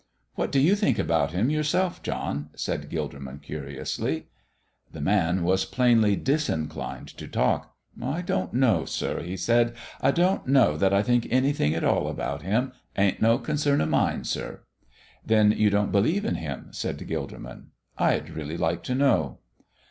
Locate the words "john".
2.01-2.49